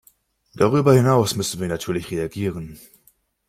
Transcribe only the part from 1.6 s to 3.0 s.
wir natürlich reagieren.